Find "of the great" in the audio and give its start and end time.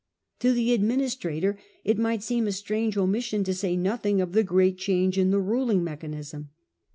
4.19-4.79